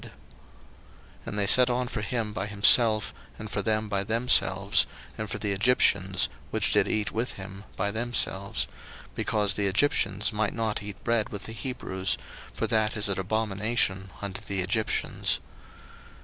[0.01, 0.09] 01:043:032
[1.27, 5.37] And they set on for him by himself, and for them by themselves, and for
[5.37, 8.65] the Egyptians, which did eat with him, by themselves:
[9.13, 12.17] because the Egyptians might not eat bread with the Hebrews;
[12.51, 15.39] for that is an abomination unto the Egyptians.